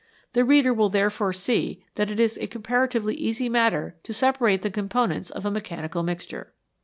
[0.33, 4.71] The reader will therefore see that it is a comparatively easy matter to separate the
[4.71, 6.53] components of a mechanical mixture.